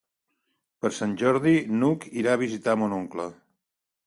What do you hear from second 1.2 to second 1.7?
Jordi